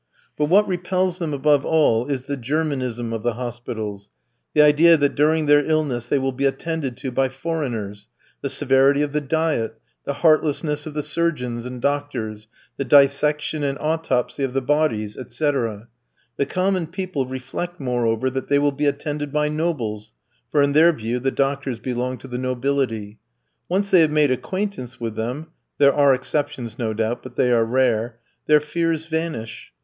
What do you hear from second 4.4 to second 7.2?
the idea that during their illness they will be attended to